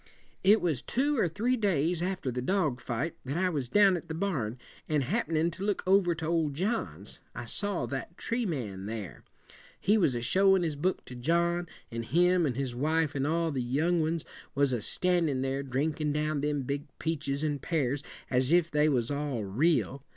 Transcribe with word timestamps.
"It 0.43 0.61
was 0.61 0.81
two 0.81 1.19
or 1.19 1.27
three 1.27 1.55
days 1.55 2.01
after 2.01 2.31
the 2.31 2.41
dog 2.41 2.79
fight 2.81 3.15
that 3.23 3.37
I 3.37 3.49
was 3.49 3.69
down 3.69 3.95
at 3.95 4.07
the 4.07 4.15
barn, 4.15 4.57
and 4.89 5.03
happenin' 5.03 5.51
to 5.51 5.63
look 5.63 5.83
over 5.85 6.15
to 6.15 6.25
old 6.25 6.55
John's, 6.55 7.19
I 7.35 7.45
saw 7.45 7.85
that 7.85 8.17
tree 8.17 8.43
man 8.47 8.87
there. 8.87 9.23
He 9.79 9.99
was 9.99 10.15
a 10.15 10.21
showin' 10.21 10.63
his 10.63 10.75
book 10.75 11.05
to 11.05 11.13
John, 11.13 11.67
and 11.91 12.03
him 12.03 12.47
and 12.47 12.55
his 12.55 12.73
wife 12.73 13.13
and 13.13 13.27
all 13.27 13.51
the 13.51 13.61
young 13.61 14.01
ones 14.01 14.25
was 14.55 14.73
a 14.73 14.81
standin' 14.81 15.43
there, 15.43 15.61
drinkin' 15.61 16.11
down 16.11 16.41
them 16.41 16.63
big 16.63 16.85
peaches 16.97 17.43
and 17.43 17.61
pears 17.61 18.01
as 18.27 18.51
if 18.51 18.71
they 18.71 18.89
was 18.89 19.11
all 19.11 19.43
real. 19.43 20.01